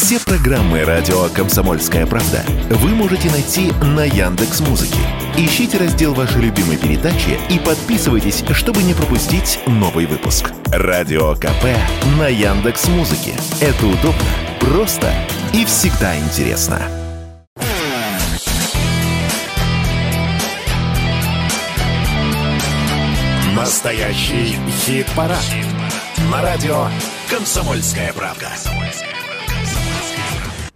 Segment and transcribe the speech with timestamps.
[0.00, 5.00] Все программы радио Комсомольская правда вы можете найти на Яндекс Музыке.
[5.36, 10.52] Ищите раздел вашей любимой передачи и подписывайтесь, чтобы не пропустить новый выпуск.
[10.66, 11.64] Радио КП
[12.16, 13.34] на Яндекс Музыке.
[13.60, 14.22] Это удобно,
[14.60, 15.12] просто
[15.52, 16.80] и всегда интересно.
[23.52, 25.44] Настоящий хит-парад.
[26.30, 26.86] На радио
[27.28, 28.46] Комсомольская правда.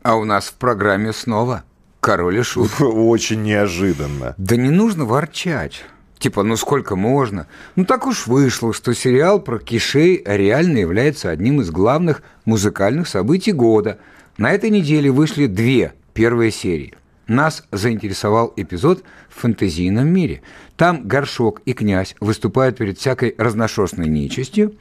[0.02, 1.62] А у нас в программе снова
[2.00, 2.70] король и шут.
[2.80, 4.34] Очень неожиданно.
[4.36, 5.84] Да не нужно ворчать.
[6.18, 7.46] Типа, ну сколько можно?
[7.76, 13.52] Ну так уж вышло, что сериал про Кишей реально является одним из главных музыкальных событий
[13.52, 13.98] года.
[14.38, 16.94] На этой неделе вышли две первые серии.
[17.28, 20.42] Нас заинтересовал эпизод в фэнтезийном мире.
[20.76, 24.74] Там горшок и князь выступают перед всякой разношерстной нечистью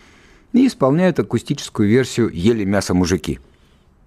[0.53, 3.39] и исполняют акустическую версию «Ели мясо мужики».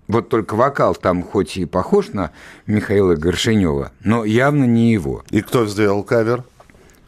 [0.06, 2.30] Вот только вокал там хоть и похож на
[2.66, 5.24] Михаила Горшинева, но явно не его.
[5.30, 6.44] И кто сделал кавер?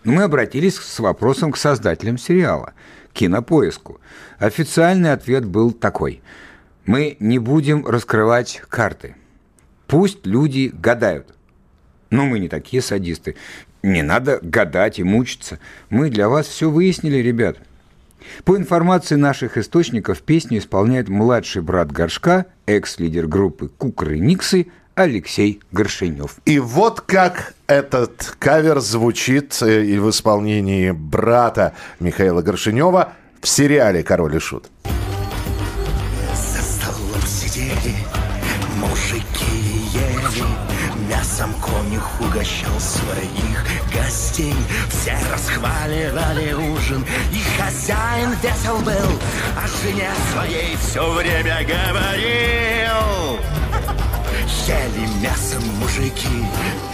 [0.04, 2.72] Мы обратились с вопросом к создателям сериала,
[3.12, 4.00] кинопоиску.
[4.38, 6.22] Официальный ответ был такой.
[6.86, 9.16] Мы не будем раскрывать карты.
[9.86, 11.34] Пусть люди гадают.
[12.10, 13.36] Но мы не такие садисты.
[13.82, 15.58] Не надо гадать и мучиться.
[15.90, 17.58] Мы для вас все выяснили, ребят.
[18.44, 26.36] По информации наших источников, песню исполняет младший брат Горшка, экс-лидер группы Кукры Никсы Алексей Горшинев.
[26.46, 34.02] И вот как этот кавер звучит э, и в исполнении брата Михаила Горшинева в сериале
[34.02, 34.70] «Король и Шут».
[41.36, 44.54] Мясом конюх угощал своих гостей.
[44.88, 49.20] Все расхваливали ужин И хозяин весел был
[49.54, 53.38] О жене своей все время говорил.
[54.66, 56.46] Ели мясо мужики,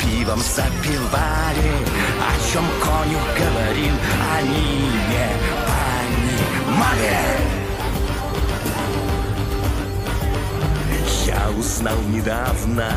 [0.02, 1.72] пивом запивали.
[2.18, 3.94] О чем конюх говорил,
[4.36, 5.28] они не
[6.66, 7.61] понимали
[11.26, 12.90] Я узнал недавно,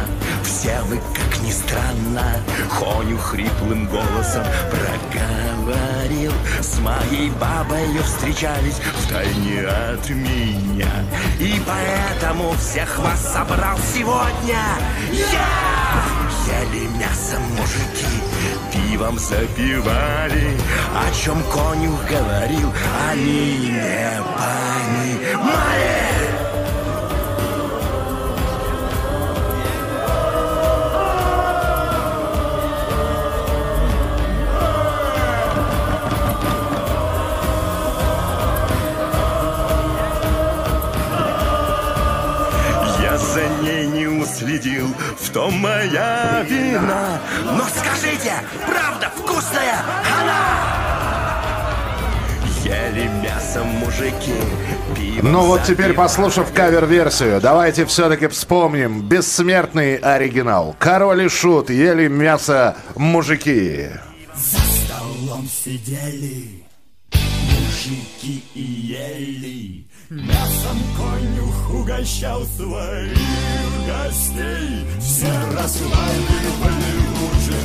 [0.43, 2.39] все вы, как ни странно,
[2.79, 6.31] Коню хриплым голосом проговорил.
[6.59, 10.89] С моей бабою встречались втайне от меня.
[11.39, 14.63] И поэтому всех вас собрал сегодня
[15.11, 16.25] я!
[16.47, 18.05] Ели мясо мужики,
[18.71, 20.57] пивом запивали,
[20.95, 22.71] О чем конюх говорил,
[23.09, 24.21] они не
[25.33, 26.14] понимали.
[45.35, 47.19] Том моя вина.
[47.43, 48.31] Но скажите,
[48.65, 49.81] правда вкусная
[50.21, 51.43] она?
[52.63, 54.39] Ели мясо мужики,
[54.95, 60.73] пиво Ну вот теперь, послушав кавер-версию, давайте все-таки вспомним бессмертный оригинал.
[60.79, 63.89] Король и Шут ели мясо мужики.
[64.35, 66.64] За столом сидели
[67.85, 69.85] мужики и ели.
[70.09, 73.17] Мясом конюх угощал своих
[73.87, 74.85] гостей.
[74.99, 76.95] Все расхваливали
[77.31, 77.64] ужин,